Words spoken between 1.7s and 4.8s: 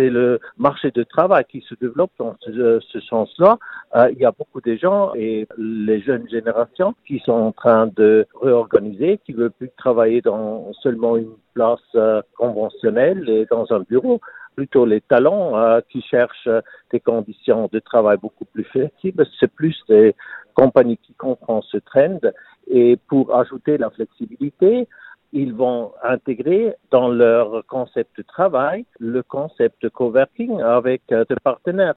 développe dans ce, ce sens-là. Euh, il y a beaucoup de